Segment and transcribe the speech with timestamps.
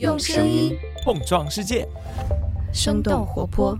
[0.00, 1.86] 用声音碰撞世界，
[2.72, 3.78] 生动活泼。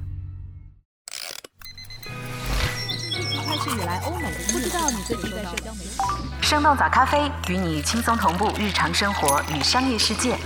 [3.45, 5.91] 开始以来，欧美不知道你最近在社交媒体。
[6.41, 10.37] 生动早咖啡与你轻松同步日常生活与商业世界。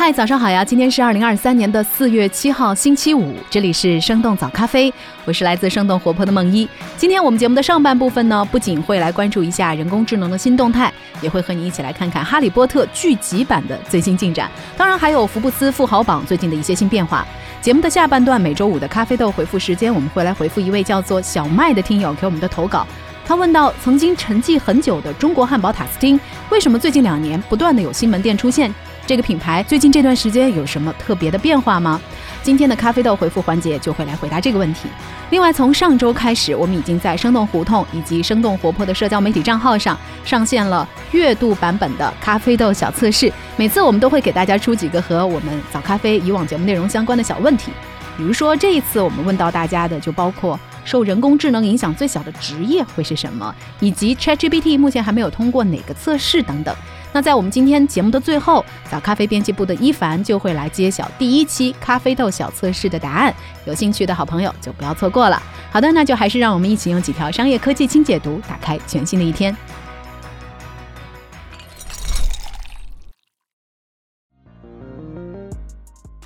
[0.00, 0.64] 嗨，早上好呀！
[0.64, 4.90] 今天是二零二三年的四月七号，星期五，这里是生动早咖啡，
[5.26, 6.66] 我是来自生动活泼的梦一。
[6.96, 10.90] 今天我们节目的上半部分呢，不仅会来关注一下人工智能的新动态，
[11.20, 17.26] 也会和你一起来看看《哈利波特》剧集版的最新进展，当然还有福布斯富豪榜最近的一些新变化。
[17.60, 22.86] 节目的下半段，每周五的咖啡豆回复时间，我们会来回复一位叫做小麦的听友给我们的投稿。
[23.26, 28.72] 他问到：曾经沉寂很久的中国汉堡塔斯汀，为什么最近两年不断的有新门店出现？
[29.10, 32.00] 这个品牌最近这段时间有什么特别的变化吗？
[32.44, 34.88] 今天的咖啡豆回复环节就会来回答这个问题。
[35.30, 43.32] 另外，从上周开始，我们已经在生动胡同以及生动活泼的社交媒体账号上上线了月度版本的咖啡豆小测试。
[43.56, 47.72] 每次我们都会给大家出几个和我们早咖啡以往节目内容相关的小问题，
[48.16, 56.74] 比如说这一次我们问到大家的就包括受人工智能影响最小的职业会是什么，以及 ChatGPT 目前还没有通过哪个测试等等。
[57.12, 63.34] 那在我们今天节目的最后，早咖啡编辑部的伊凡就会来揭晓第一期咖啡豆小测试的答案。
[63.64, 65.42] 有兴趣的好朋友就不要错过了。
[65.72, 69.56] 好的，那就还是让我们一起用几条商业科技轻解读，打开全新的一天。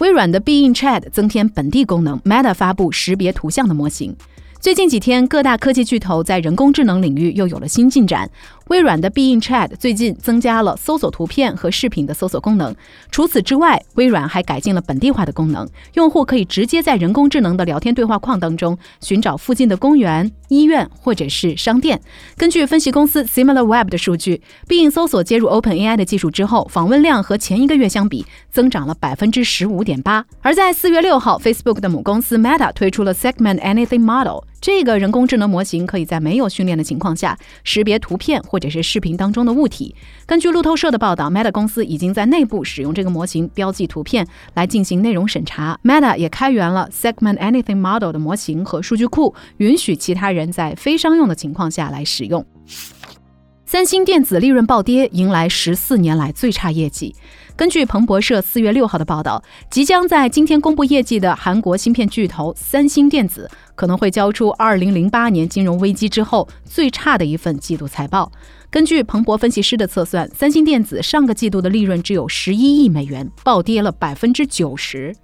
[0.01, 4.15] 微软的必应 Chat 增添本地功能，Meta 发布识别图像的模型。
[4.65, 8.31] 最近几天，各大科技巨头在人工智能领域又有了新进展。
[8.69, 12.75] 微软的必应 Chat 最近增加了搜索图片和视频的搜索功能。
[13.11, 22.01] 除此之外，微软还改进了本地化的功能，用户可以直接在人工智能的聊天对话框当中寻找附近的公园、医院或者是商店。
[22.39, 30.25] 根据分析公司 SimilarWeb 的数据，必应搜索接入 OpenAI 的技术之后，访问量和前一个月相比增长了百分之十五点八。
[30.41, 34.45] 而在四月六号，Facebook 的母公司 Meta 推出了 Segment Anything Model。
[34.65, 39.95] 这个人工智能模型可以在没有训练的情况下识别图片或者是视频当中的物体。
[40.25, 45.79] 根据路透社的报道，Meta 公司已经在内部使用这个模型标记图片来进行内容审查。
[45.85, 52.47] Meta 也开源了 Segment Anything Model 的模型和数据库，允许其他人在非商用的情况下来使用。
[53.67, 57.15] 三星电子利润暴跌，迎来十四年来最差业绩。
[57.57, 68.31] 根据彭博社四月六号的报道，即将在今天公布业绩的韩国芯片巨头三星电子可能会交出二零零八年金融危机之后最差的一份季度财报。
[68.71, 75.15] 根据彭博分析师的测算，三星电子上个季度的利润只有十一亿美元，暴跌了百分之九十。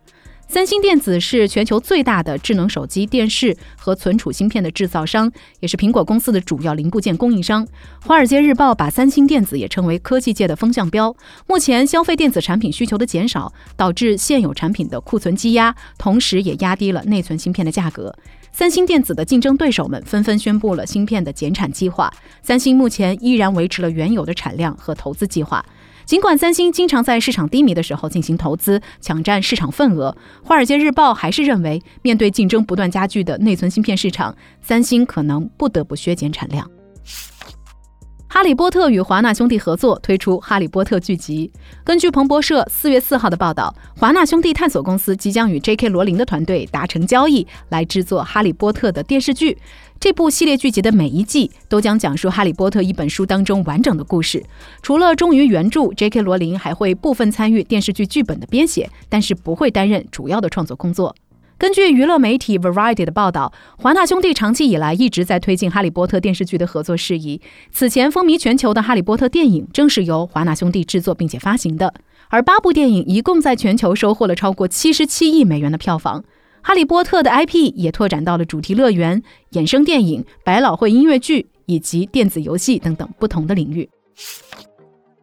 [0.51, 5.31] 三星电子是全球最大的智能手机、电视和存储芯片的制造商，
[5.61, 7.65] 也是苹果公司的主要零部件供应商。
[8.05, 11.15] 华尔街日报把三星电子也称为科技界的风向标。
[11.47, 18.13] 目前消费电子产品需求的减少，导致现有产品的库存积压，同时也压低了内存芯片的价格。
[18.53, 22.13] 三星电子的竞争对手们纷纷宣布了芯片的减产计划，
[22.43, 25.65] 三星目前依然维持了原有的产量和投资计划。
[26.05, 30.17] 尽管三星经常在市场低迷的时候进行投资，抢占市场份额，
[30.47, 36.69] 《华尔街日报》还是认为，面对竞争不断加剧的内存芯片市场，三星可能不得不削减产量。
[38.33, 41.51] 哈利波特与华纳兄弟合作推出《哈利波特》剧集。
[41.83, 45.89] 根据彭博社四月四号的报道，华纳兄弟探索公司即将与 J.K.
[45.89, 49.59] 罗琳的团队达成交易，来制作《哈利波特》的电视剧。
[49.99, 54.45] 这部系列剧集的每一季都将讲述《哈利波特》一本书当中完整的故事。
[54.81, 56.23] 除了忠于原著，J.K.
[56.23, 61.17] 罗琳还会部分参与电视剧剧本的编写，但是不会担任主要的创作工作。
[61.61, 67.39] 根据娱乐媒体 Variety 的报道，华纳兄弟长期以来一直在推进《哈利波特》电视剧的合作事宜。
[67.71, 71.93] 此前风靡全球的《哈利波特》电影正是由华纳兄弟制作并且发行的，
[72.31, 76.25] 而八部电影一共在全球收获了超过七十七亿美元的票房。
[76.63, 79.23] 哈利波特的 IP 也拓展到了主题乐园、
[79.53, 83.87] 衍生电影、百老汇音乐剧以及电子游戏等等不同的领域。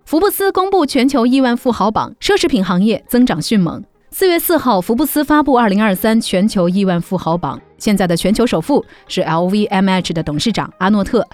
[0.06, 3.84] 福布斯公布全球亿万富豪榜，奢侈品行业增长迅猛。
[4.10, 11.28] 四月四号，福布斯发布二零二三全球亿万富豪榜，现在的全球首富是 LVMH 的董事长阿诺特。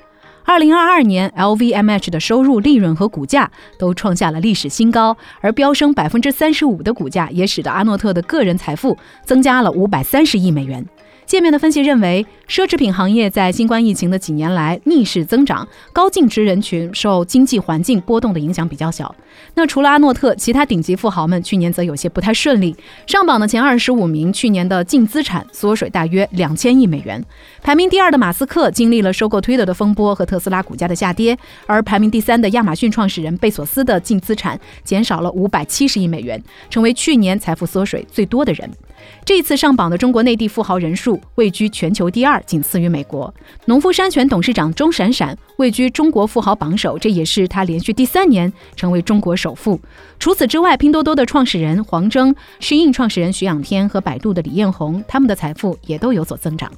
[0.44, 10.84] 二零二二年，LVMH 的收入、利润和股价都创下了历史新高，而飙升百分之三十五的股价也使得阿诺特的个人财富增加了五百三十亿美元。
[11.34, 19.16] 界面的分析认为，奢侈品行业在新冠疫情的几年来逆势增长，高净值人群受经济环境波动的影响比较小。
[19.56, 22.76] 那除了阿诺特，其他顶级富豪们去年则有些不太顺利。
[23.08, 27.20] 上榜的前二十五名，去年的净资产缩水大约两千亿美元。
[27.64, 36.40] 排名第二的马斯克经历了收购推特的风波和特斯拉股价的下跌，而排名第三的亚马逊创始人贝索斯的净资产减少了五百七十亿美元，
[36.70, 38.70] 成为去年财富缩水最多的人。
[39.26, 43.34] 这次上榜的中国内地富豪人数位居全球第二，仅次于美国。
[43.66, 49.80] 农夫山泉董事长钟闪闪位居中国富豪榜首，这也是他连续第三年成为中国首富。
[50.20, 56.72] 除此之外，拼多多的创始人黄峥、适应创始人徐仰天和百度的李彦宏，他们的财富也都有所增长。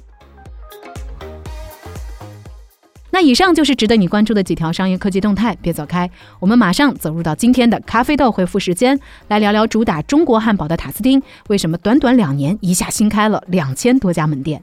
[3.16, 14.60] 那以上就是值得你关注的几条商业科技动态，别走开，我们马上走入到今天的咖啡豆回复时间，来聊聊主打中国汉堡的塔斯汀为什么短短两年一下新开了两千多家门店。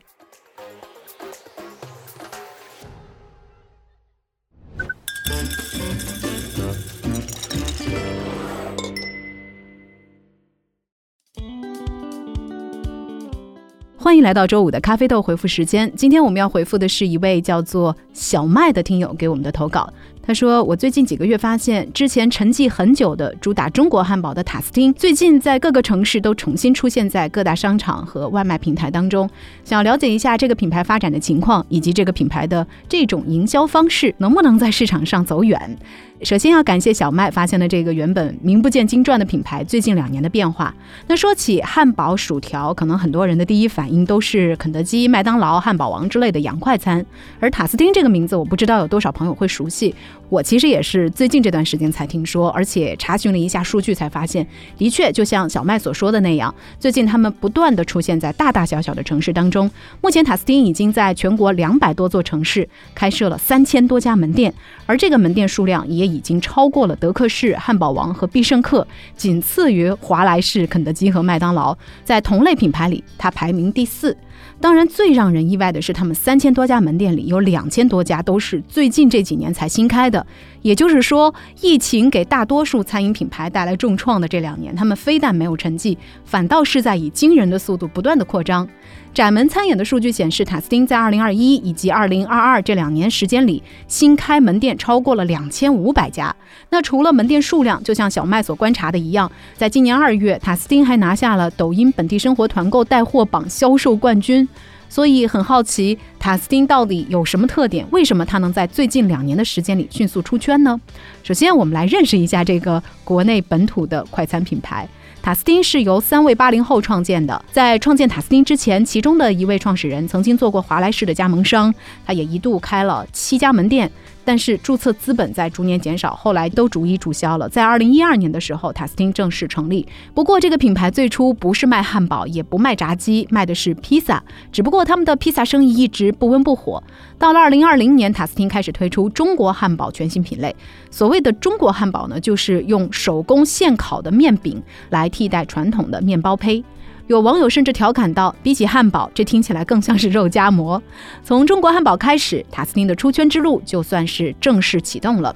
[14.13, 15.91] 欢迎来到周五的咖啡豆回复时间。
[15.95, 19.91] 今天我们要回复的是一位叫做小麦的听友给我们的投稿。
[20.25, 29.29] 他说：“我最近几个月发现，之前沉寂很久的主打中国汉堡的塔斯汀，最近在各个城市都重新出现在各大商场和外卖平台当中。
[29.65, 35.77] 想要了解一下这个品牌发展的情况，以及这个品牌的这种营销方式能不能在市场上走远。”
[36.21, 40.73] 首先要感谢小麦发现了这个原本名不见经传的品牌最近两年的变化。
[41.07, 47.05] 那说起汉堡、薯条，可能很多人的第一反应都是肯德基、麦当劳、汉堡王之类的洋快餐。
[47.41, 49.93] 而塔斯汀这个名字，我不知道有多少朋友会熟悉。
[50.29, 54.47] 我其实也是最近这段时间才听说，而且查询了一下数据，才发现，
[54.77, 59.69] 的确就像小麦所说的那样，最近他们不断的出现在大大小小的城市当中。
[59.99, 64.53] 目前塔斯汀已经在全国两百多座城市开设了三千多家门店，
[64.85, 66.13] 而这个门店数量也。
[66.13, 68.85] 已经超过了德克士、汉堡王和必胜客，
[69.17, 71.75] 仅次于华莱士、肯德基和麦当劳。
[72.03, 74.15] 在同类品牌里，它排名第四。
[74.59, 80.11] 当然，最让人意外的是，他们三千多家门店里有两千多家都是最近这几年才新开。
[80.13, 80.25] 的
[80.61, 88.65] 也就是说，疫情给大多数餐饮品牌带来重创的这两年，他们非但没有沉寂，反倒是在以惊人的速度不断的扩张。
[89.13, 96.35] 窄门餐饮的数据显示，塔斯汀在2021以及2022这两年时间里，新开门店超过了2500家。
[96.69, 104.47] 那除了门店数量，就像小麦所观察的一样，在今年二月，塔斯汀还拿下了抖音本地生活团购带货榜销售冠军。
[104.93, 107.83] 所以很好奇，塔斯汀到底有什么特点？
[107.89, 110.79] 为什么它能在最近两年的时间里迅速出圈呢？
[111.23, 114.87] 首先，我们来认识一下这个国内本土的快餐品牌。
[115.23, 117.43] 塔斯汀是由三位八零后创建的。
[117.51, 121.73] 在创建塔斯汀之前，其中的一位创始人曾经做过华莱士的加盟商，
[122.05, 123.91] 他也一度开了七家门店。
[124.25, 127.47] 但是注册资本在逐年减少，后来都逐一注销了。
[127.49, 129.87] 在二零一二年的时候，塔斯汀正式成立。
[130.13, 134.23] 不过这个品牌最初不是卖汉堡，也不卖炸鸡，卖的是披萨。
[134.51, 136.81] 只不过他们的披萨生意一直不温不火。
[137.17, 140.55] 到了二零二零年，塔斯汀开始推出中国汉堡全新品类。
[140.89, 146.63] 所谓的中国汉堡呢，就是用手工现烤的面饼来替代传统的面包胚。
[147.07, 150.81] 有网友甚至调侃道：“比起汉堡，这听起来更像是肉夹馍。”
[151.21, 155.35] 从中国汉堡开始，塔斯汀的出圈之路就算是正式启动了。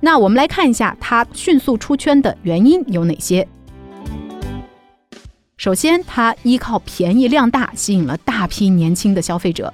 [0.00, 3.46] 那我们来看一下它迅速出圈的原因有哪些。
[5.58, 9.72] 首先，它依靠便宜量大，吸引了大批年轻的消费者。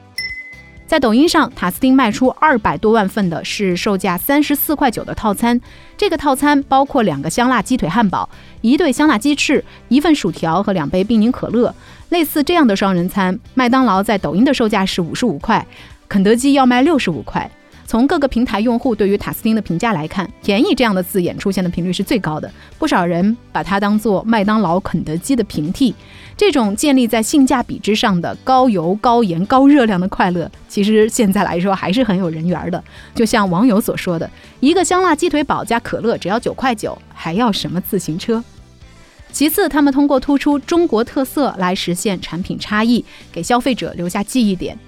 [0.90, 5.60] 在抖音上，塔斯汀卖出二百多万份的是售价三十四块九的套餐。
[5.96, 8.28] 这个套餐包括两个香辣鸡腿汉堡、
[8.60, 11.72] 一对香辣鸡翅、一份薯条和两杯冰柠可乐。
[12.08, 15.64] 类似这样的双人餐，麦当劳在抖音的售价是五十五块，
[16.08, 17.48] 肯德基要卖六十五块。
[17.90, 22.48] 从各个平台用户对于塔斯汀的评价来看，“便宜”这样的字眼出现的频率是最高的。
[22.78, 25.92] 不少人把它当做麦当劳、肯德基的平替。
[26.36, 32.80] 这种建立在性价比之上的高油、高盐、高热量的快乐，其实现在来说还是很有人缘的。
[33.12, 34.30] 就像网友所说的
[34.60, 38.44] ：“一个香辣鸡腿堡加可乐只要九块九，还要什么自行车？”
[39.32, 44.78] 其次，他们通过突出中国特色来实现产品差异，给消费者留下记忆点。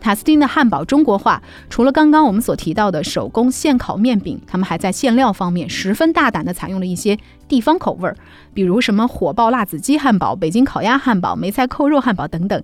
[0.00, 8.16] 塔斯汀的汉堡中国化，除了刚刚我们所提到的手工现烤面饼，他们还在馅料方面十分大胆地采用了一些地方口味儿，
[8.54, 12.62] 比如什么火爆辣子鸡汉堡、北京烤鸭汉堡、梅菜扣肉汉堡等等。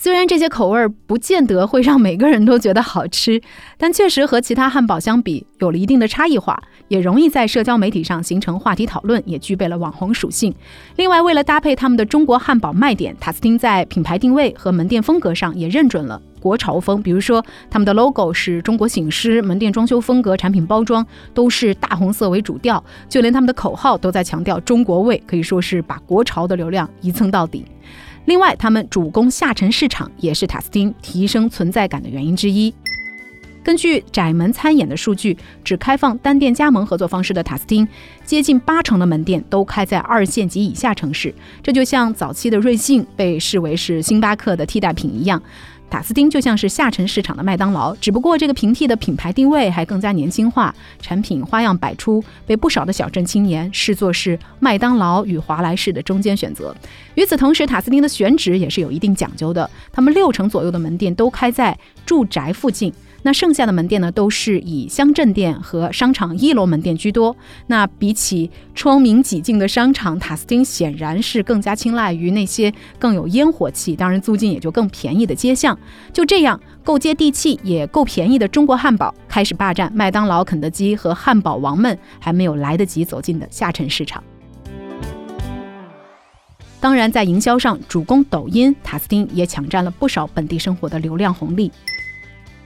[0.00, 3.42] 虽然这些口味儿不见得会让每个人都觉得好吃，
[3.76, 10.54] 但确实和其他汉堡相比有了一定的差异化，也容易在社交媒体上形成话题讨论，也具备了网红属性。
[10.94, 17.02] 另外，为了搭配他们的中国汉堡卖点，塔斯汀在品牌定位和门店风格上也认准了国潮风。
[17.02, 27.64] 比如说，他们的 logo 是中国醒狮，门店装修风格、产品包装都是大红色为主调，就连他们的口号都在强调中国味，可以说是把国潮的流量一蹭到底。
[28.28, 32.74] 另外，他们主攻下沉市场，也是塔斯汀提升存在感的原因之一。
[33.64, 37.88] 根据窄门参演的数据，只开放单店加盟合作方式的塔斯汀，
[38.26, 41.34] 接近八成的门店都开在二线及以下城市。
[41.62, 45.42] 这就像早期的瑞幸被视为是星巴克的替代品一样。
[45.90, 56.74] 塔斯汀就像是下沉市场的麦当劳，只不过这个平替的品牌定位还更加年轻化，产品花样百出，被不少的小镇青年视作是麦当劳与华莱士的中间选择。
[57.14, 62.92] 与此同时，塔斯汀的选址也是有一定讲究的，他们六成左右的门店都开在住宅附近。
[63.22, 67.36] 那剩下的门店呢，都是以乡镇店和商场一楼门店居多。
[67.66, 75.76] 那比起窗明几净的商场，塔斯汀显然是更加青睐于那些更有烟火气，当然租金也就更便宜的街巷。
[76.12, 84.22] 就这样，够接地气也够便宜的中国汉堡开始霸占麦当劳、肯德基和汉堡王们还没有来得及走进的下沉市场。
[86.80, 91.72] 当然，在营销上主攻抖音，塔斯汀也抢占了不少本地生活的流量红利。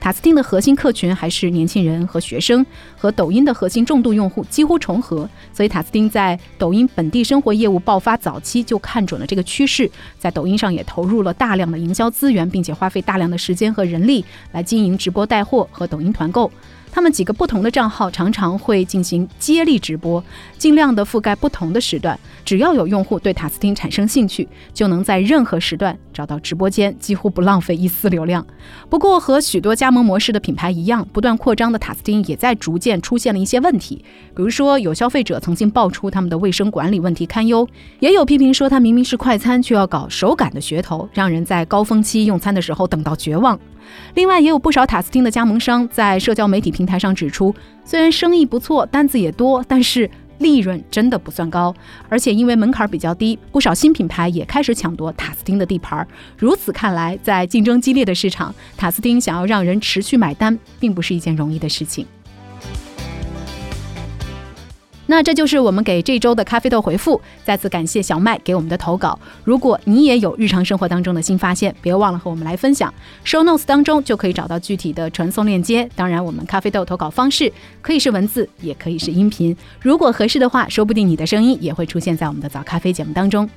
[0.03, 2.65] 塔斯汀的核心客群还是年轻人和学生，
[2.97, 16.51] 和抖音的核心重度用户几乎重合，所以塔斯汀在抖音本地生活业务爆发早期就看准了这个趋势，在抖音上也投入了大量的营销资源，并且花费大量的时间和人力来经营直播带货和抖音团购。
[16.93, 20.23] 他们几个不同的账号常常会进行接力直播，
[20.59, 22.17] 尽量的覆盖不同的时段。
[22.45, 28.45] 只要有用户对塔斯汀产生兴趣，就能在任何时段找到直播间，几乎不浪费一丝流量。
[28.91, 34.05] 不过，和许多加盟模式的品牌一样，不断扩张的塔斯汀也在逐渐出现了一些问题。
[34.35, 37.67] 比如说，有消费者曾经爆出他们的卫生管理问题堪忧，
[38.01, 43.59] 也有批评说他明明是快餐，却要搞手感的噱头，让人在高峰期用餐的时候等到绝望。
[44.15, 50.09] 另外，也有不少塔斯汀的加盟商在社交媒体平台上指出，虽然生意不错，单子也多，但是
[50.39, 51.73] 利润真的不算高。
[52.09, 56.07] 而且因为门槛比较低，不少新品牌也开始抢夺塔斯汀的地盘。
[56.37, 62.05] 如此看来，在竞争激烈的市场，塔斯汀想要让人持续买单，并不是一件容易的事情。
[65.05, 67.21] 那这就是我们给这周的咖啡豆回复。
[67.43, 69.19] 再次感谢小麦给我们的投稿。
[69.43, 72.93] 如果你也有日常生活当中的新发现，别忘了和我们来分享。
[73.25, 75.89] Show notes 当中就可以找到具体的传送链接。
[75.95, 79.55] 当然，我们咖啡豆投稿方式可以是文字，也可以是音频。
[79.81, 83.49] 如果合适的话，说不定你的声音也会出现在我们的早咖啡节目当中。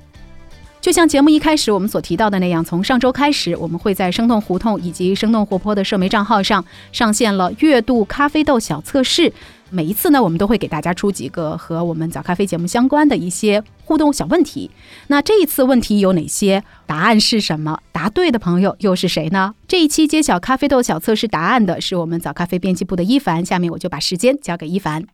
[0.81, 9.33] 就像节目一开始我们所提到的那样，从上周开始，我们会在生动胡同以及生动活泼的社媒账号上上线了月度咖啡豆小测试。
[9.69, 14.71] 每一次呢，我们都会给大家出几个和我们早咖啡节目相关的一些互动小问题。
[15.09, 16.63] 那这一次问题有哪些？
[16.87, 17.81] 答案是什么？
[17.91, 19.55] 答对的朋友又是谁呢？
[19.67, 23.45] 这一期揭晓咖啡豆小测试答案的是我们早咖啡编辑部的一凡。
[23.45, 25.05] 下面我就把时间交给一凡。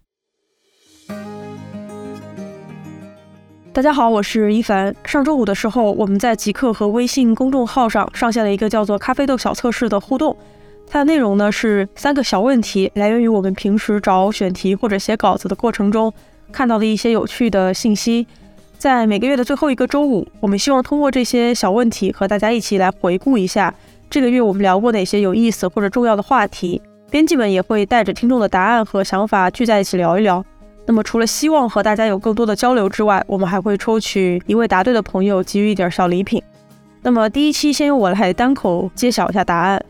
[3.73, 4.94] 大家好，我是一凡。
[5.06, 10.37] 上周五的时候，我们在极客和微信公众号上上线了一个叫做“咖啡豆小测试”的互动。
[10.93, 16.13] 它的内容呢是三个小问题，来源于我们平时找选题或者写稿子的过程中
[16.53, 18.27] 看到的一些有趣的信息。
[18.77, 23.75] 在每个月的最后一个周五，我们希望通过这些小问题和大家一起来回顾一下
[24.11, 26.83] 这个月我们聊过哪些有意思或者重要的话题。
[27.11, 30.45] 编辑们也会带着听众的答案和想法聚在一起聊一聊。
[30.85, 36.43] 那么除了希望和大家有更多的交流之外，我们还会抽取一位答对的朋友，给予一点小礼品。
[37.01, 39.83] 那么第一期先由我来单口揭晓一下答案。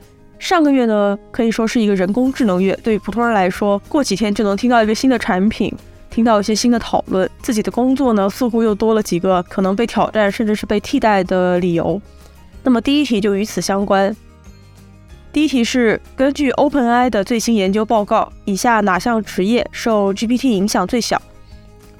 [0.43, 2.77] 上个月呢，可以说是一个人工智能月。
[2.83, 5.73] 对于普通人来说，过几天就能听到一个新的产品，
[6.11, 7.31] 听到一些新的讨论。
[7.41, 12.03] 自己的工作呢，似乎又多了几个可能被挑战，甚至是被替代的理由。
[12.65, 14.15] 那么第一题就与此相关。
[15.33, 21.23] 第一题是根据 OpenAI 的最新研究报告，以下哪项职业受 GPT 影响最小？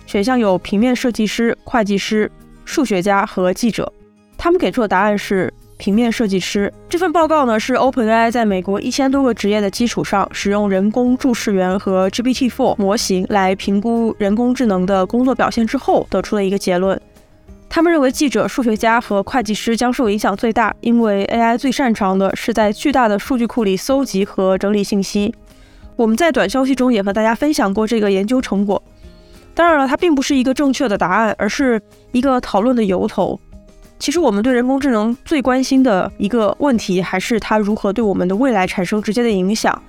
[0.05, 2.29] 选项有平面设计师、会计师、
[2.65, 3.93] 数学家和记者。
[4.37, 5.55] 他们给出的答案是。
[5.83, 17.01] 平面设计师这份报告呢，是 OpenAI 在美国一千多个职业的基础上，使用人工注释员和 GPT-4 模型来评估人工智能的工作表现之后得出的一个结论。
[17.69, 25.35] 他们认为记者、数学家和会计师将受影响最大，因为 AI 最擅长的是在巨大的数据库里搜集和整理信息。
[25.97, 28.81] 我们在短消息中也和大家分享过这个研究成果。
[29.53, 33.41] 当然了，它并不是一个正确的答案，而是一个讨论的由头。
[34.03, 39.81] 其实我们对人工智能最关心的一个问题，还是它如何对我们的未来产生直接的影响。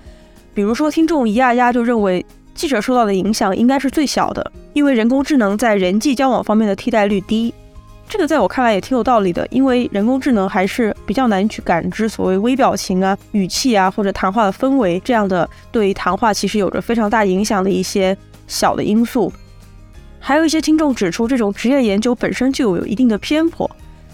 [0.54, 7.52] 比如说，听众一呀呀就认为记者受到的影响应该是最小的，因为人工智能在人际交往方面的替代率低。
[8.08, 18.16] 这个在我看来也挺有道理的，因为人工智能还是比较难去感知所谓微表情啊、语气啊或者谈话的氛围这样的对谈话其实有着非常大影响的一些
[18.46, 19.34] 小的因素。
[20.20, 23.68] 还有一些听众指出，这种职业研究本身就有一定的偏颇。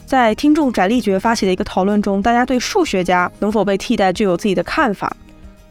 [0.10, 5.16] 在听众翟立觉发起的一个讨论中，大家对数学家能否被替代就有自己的看法。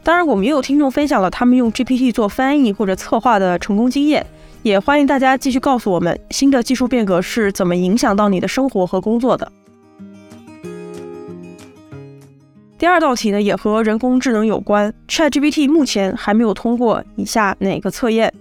[0.01, 4.25] 当然，我们也有听众分享了他们用 GPT 做翻译或者策划的成功经验，
[4.63, 9.51] 也欢迎大家继续告诉我们新的技术变革是怎么影响到你的生活和工作的。
[12.77, 14.93] 第二道题呢，也和人工智能有关。
[15.09, 18.33] ChatGPT 目前还没有通过以下哪个测验？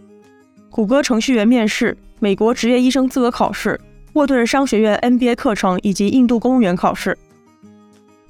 [0.71, 3.81] 谷歌程序员面试、美国职业医生资格考试。
[4.19, 7.17] 沃顿商学院 MBA 课程以及印度公务员考试。
[7.63, 7.69] 那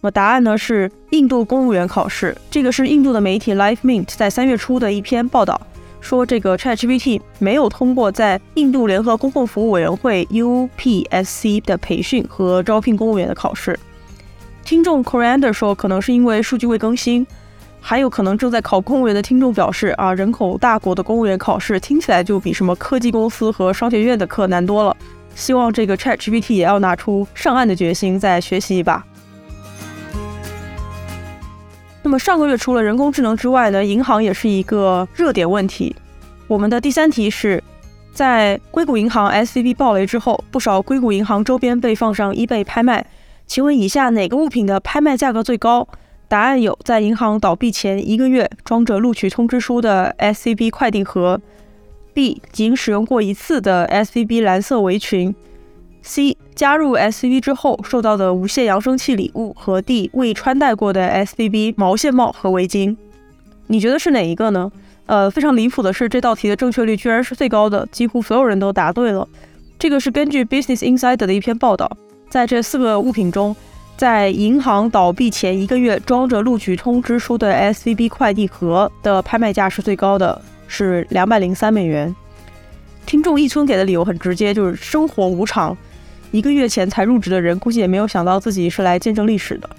[0.02, 2.36] 么答案呢是印度公务员考试。
[2.50, 5.58] 这个是印度的媒体 Life Mint 在三月初的一篇报道，
[6.02, 13.80] 说这个 ChatGPT 没有通过在印度联合公共服务委员会 UPSC 的培训和招聘公务员的考试。
[14.62, 17.26] 听众 Coriander 说，可能是因为数据未更新，
[17.80, 24.94] 还有可能正在考公务员的听众表示啊，人口大国的公务员考试听起来就比什么科技公司和商学院的课难多了。
[25.38, 29.04] 希望这个 ChatGPT 也要拿出上岸的决心，再学习一把。
[32.02, 35.94] 那么上个月除了人工智能之外呢，银行也是一个热点问题。
[36.48, 37.62] 我们的第三题是
[38.12, 43.06] 在硅谷银行 SVB 暴雷之后，不少硅谷银行周边被放上 eBay 拍卖。
[43.46, 45.86] 请问以下哪个物品的拍卖价格最高？
[46.26, 51.40] 答案有：在银行倒闭前一个月装着录取通知书的 SVB 快递盒。
[52.14, 55.34] B 仅使用过一次的 SVB 蓝色围裙
[56.02, 62.96] ，C 加入 SVB 之后收到的无线扬声器礼物和 D 未穿戴过的 SVB 毛线帽和围巾，
[63.68, 64.70] 你觉得是哪一个呢？
[65.06, 69.26] 呃，非常离谱的是，这道题的正确率居然是最高的，几乎所有人都答对了。
[69.78, 71.90] 这个是根据 Business Insider 的一篇报道，
[72.28, 73.54] 在这四个物品中，
[73.98, 80.40] 在银行倒闭前一个月装着录取通知书的 SVB 快递盒的拍卖价是最高的。
[80.70, 82.14] 是两百零三美元。
[83.06, 85.74] 听众一村给的理由很直接，就是生活无常。
[86.30, 89.70] 一个月前才入职的人，估计也没有想到自己是来见证历史的。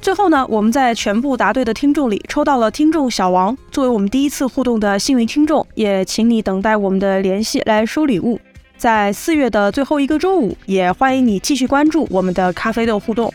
[0.00, 8.38] 最后呢，我们在全部答对的听众里抽到了听众小王，作为我们第一次互动的幸运听众，也请你等待我们的联系来收礼物。
[8.76, 13.32] 在四月的最后一个周五，也欢迎你继续关注我们的咖啡豆互动。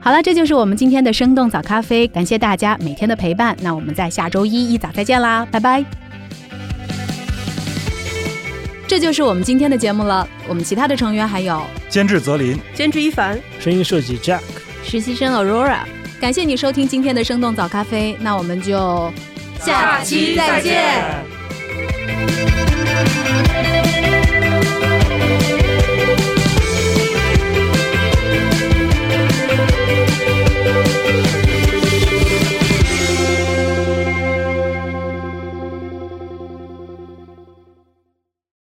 [0.00, 3.56] 好了，这就是我们今天的生动早咖啡，感谢大家每天的陪伴。
[3.60, 5.84] 那我们在下周一一早再见啦，拜拜。
[8.86, 10.28] 这就是我们今天的节目了。
[10.46, 14.42] 我们其他的成员还有监制泽林、监制一凡、声音设计 Jack、
[14.84, 15.80] 实习生 Aurora。
[16.20, 19.12] 感谢你收听今天的生动早咖啡，那我们就
[19.58, 22.55] 下期再见。
[22.96, 23.75] Thank